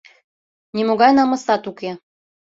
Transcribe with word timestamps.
—Нимогай 0.75 1.11
намысат 1.17 1.63
уке. 1.71 1.91